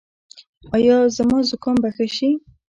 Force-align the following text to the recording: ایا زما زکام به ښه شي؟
ایا 0.75 0.97
زما 1.15 1.37
زکام 1.49 1.75
به 1.81 1.89
ښه 1.95 2.05
شي؟ 2.15 2.29